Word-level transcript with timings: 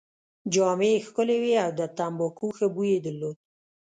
جامې 0.53 0.89
يې 0.95 1.03
ښکلې 1.05 1.37
وې 1.41 1.53
او 1.63 1.71
د 1.79 1.81
تمباکو 1.97 2.47
ښه 2.57 2.67
بوی 2.73 2.89
يې 2.93 2.99
درلود. 3.05 3.37